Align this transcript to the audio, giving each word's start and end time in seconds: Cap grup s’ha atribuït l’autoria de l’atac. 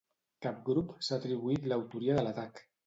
Cap 0.45 0.63
grup 0.69 0.95
s’ha 1.09 1.21
atribuït 1.21 1.69
l’autoria 1.71 2.21
de 2.21 2.27
l’atac. 2.29 2.69